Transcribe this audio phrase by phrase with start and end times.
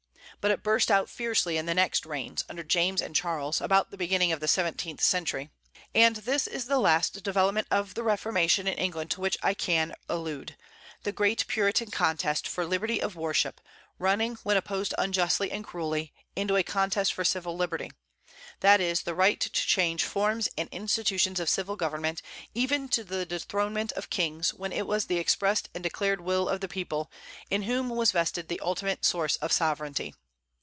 [0.39, 3.97] But it burst out fiercely in the next reigns, under James and Charles, about the
[3.97, 5.51] beginning of the seventeenth century.
[5.93, 9.93] And this is the last development of the Reformation in England to which I can
[10.09, 10.57] allude,
[11.03, 13.61] the great Puritan contest for liberty of worship,
[13.99, 17.91] running, when opposed unjustly and cruelly, into a contest for civil liberty;
[18.61, 22.23] that is, the right to change forms and institutions of civil government,
[22.55, 26.61] even to the dethronement of kings, when it was the expressed and declared will of
[26.61, 27.11] the people,
[27.51, 30.15] in whom was vested the ultimate source of sovereignty.